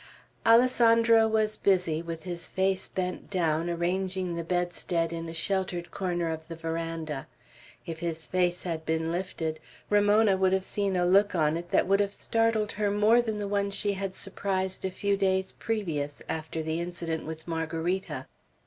Alessandro 0.47 1.27
was 1.27 1.57
busy, 1.57 2.01
with 2.01 2.23
his 2.23 2.47
face 2.47 2.87
bent 2.87 3.29
down, 3.29 3.69
arranging 3.69 4.33
the 4.33 4.43
bedstead 4.43 5.13
in 5.13 5.29
a 5.29 5.33
sheltered 5.35 5.91
corner 5.91 6.27
of 6.29 6.47
the 6.47 6.55
veranda. 6.55 7.27
If 7.85 7.99
his 7.99 8.25
face 8.25 8.63
had 8.63 8.83
been 8.83 9.11
lifted, 9.11 9.59
Ramona 9.91 10.37
would 10.37 10.53
have 10.53 10.65
seen 10.65 10.95
a 10.95 11.05
look 11.05 11.35
on 11.35 11.55
it 11.55 11.69
that 11.69 11.85
would 11.85 11.99
have 11.99 12.13
startled 12.13 12.71
her 12.71 12.89
more 12.89 13.21
than 13.21 13.37
the 13.37 13.47
one 13.47 13.69
she 13.69 13.93
had 13.93 14.15
surprised 14.15 14.85
a 14.85 14.89
few 14.89 15.15
days 15.15 15.51
previous, 15.51 16.23
after 16.27 16.63
the 16.63 16.81
incident 16.81 17.27
with 17.27 17.47
Margarita. 17.47 18.25